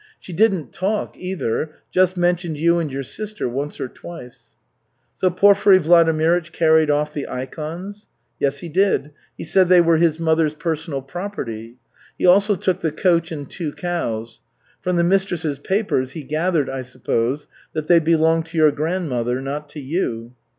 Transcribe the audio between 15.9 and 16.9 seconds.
he gathered, I